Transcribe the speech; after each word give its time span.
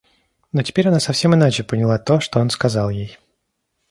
Но 0.51 0.63
теперь 0.63 0.87
она 0.87 0.99
совсем 0.99 1.35
иначе 1.35 1.61
поняла 1.63 1.99
то, 1.99 2.19
что 2.21 2.39
он 2.39 2.49
сказал 2.49 2.89
ей. 2.89 3.19